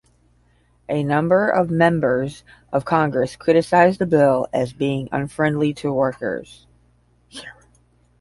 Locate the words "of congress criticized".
2.73-3.99